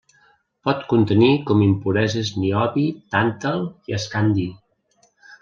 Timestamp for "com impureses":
1.49-2.31